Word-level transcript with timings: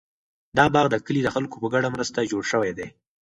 دا 0.57 0.65
باغ 0.73 0.85
د 0.91 0.95
کلي 1.05 1.21
د 1.23 1.29
خلکو 1.35 1.55
په 1.63 1.67
ګډه 1.73 1.89
مرسته 1.95 2.29
جوړ 2.31 2.43
شوی 2.51 2.71
دی. 2.77 2.87